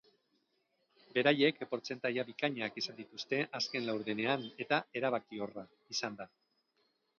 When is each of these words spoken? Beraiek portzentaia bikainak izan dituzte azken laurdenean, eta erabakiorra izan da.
Beraiek 1.17 1.59
portzentaia 1.73 2.25
bikainak 2.29 2.81
izan 2.83 2.97
dituzte 3.03 3.43
azken 3.61 3.87
laurdenean, 3.91 4.49
eta 4.67 4.83
erabakiorra 5.03 5.69
izan 5.97 6.21
da. 6.25 6.31